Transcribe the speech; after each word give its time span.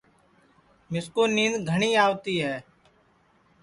مِسکُو 0.91 1.23
نِینٚدؔ 1.35 1.65
گھٹؔی 1.69 1.89
آوتی 2.03 2.35
ہے 2.43 2.55